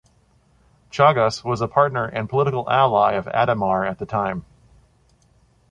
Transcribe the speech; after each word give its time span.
Chagas 0.89 1.43
was 1.43 1.61
a 1.61 1.67
partner 1.67 2.05
and 2.05 2.27
political 2.27 2.67
ally 2.67 3.11
of 3.13 3.25
Ademar 3.27 3.85
at 3.87 3.99
the 3.99 4.05
time. 4.07 4.43